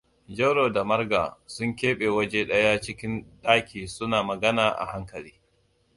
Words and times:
Jauro 0.37 0.61
da 0.75 0.83
Marga 0.89 1.19
sun 1.45 1.75
keɓe 1.75 2.07
waje 2.15 2.41
daya 2.49 2.73
cikin 2.83 3.13
ɗaki 3.43 3.79
suna 3.95 4.17
magana 4.27 4.65
a 4.77 4.85
hankali. 4.91 5.33